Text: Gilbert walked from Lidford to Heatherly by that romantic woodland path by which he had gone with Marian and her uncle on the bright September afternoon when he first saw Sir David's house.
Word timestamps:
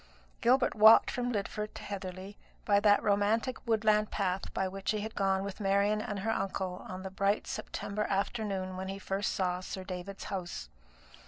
Gilbert 0.41 0.73
walked 0.73 1.11
from 1.11 1.31
Lidford 1.31 1.75
to 1.75 1.83
Heatherly 1.83 2.35
by 2.65 2.79
that 2.79 3.03
romantic 3.03 3.57
woodland 3.67 4.09
path 4.09 4.51
by 4.51 4.67
which 4.67 4.89
he 4.89 5.01
had 5.01 5.13
gone 5.13 5.43
with 5.43 5.59
Marian 5.59 6.01
and 6.01 6.21
her 6.21 6.31
uncle 6.31 6.83
on 6.89 7.03
the 7.03 7.11
bright 7.11 7.45
September 7.45 8.05
afternoon 8.05 8.77
when 8.77 8.87
he 8.87 8.97
first 8.97 9.31
saw 9.35 9.59
Sir 9.59 9.83
David's 9.83 10.23
house. 10.23 10.69